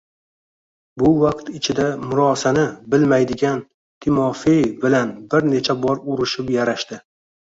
Bu 1.01 1.09
vaqt 1.23 1.49
ichida 1.57 1.83
murosani 2.05 2.63
bilmaydigan 2.95 3.61
Timofeev 4.07 4.65
bilan 4.85 5.11
bir 5.35 5.47
necha 5.53 5.79
bor 5.87 6.03
urishib-yarashdi. 6.15 6.99